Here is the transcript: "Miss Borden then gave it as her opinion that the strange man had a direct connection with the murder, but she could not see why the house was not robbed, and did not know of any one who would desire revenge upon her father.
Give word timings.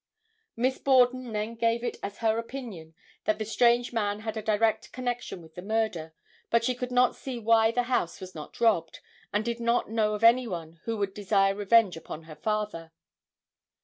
"Miss 0.55 0.79
Borden 0.79 1.31
then 1.31 1.53
gave 1.53 1.83
it 1.83 1.97
as 2.01 2.17
her 2.25 2.39
opinion 2.39 2.95
that 3.25 3.37
the 3.37 3.45
strange 3.45 3.93
man 3.93 4.21
had 4.21 4.35
a 4.35 4.41
direct 4.41 4.91
connection 4.91 5.43
with 5.43 5.53
the 5.53 5.61
murder, 5.61 6.15
but 6.49 6.63
she 6.63 6.73
could 6.73 6.89
not 6.91 7.15
see 7.15 7.37
why 7.37 7.69
the 7.69 7.83
house 7.83 8.19
was 8.19 8.33
not 8.33 8.59
robbed, 8.59 8.99
and 9.31 9.45
did 9.45 9.59
not 9.59 9.91
know 9.91 10.15
of 10.15 10.23
any 10.23 10.47
one 10.47 10.79
who 10.85 10.97
would 10.97 11.13
desire 11.13 11.53
revenge 11.53 11.95
upon 11.95 12.23
her 12.23 12.35
father. 12.35 12.91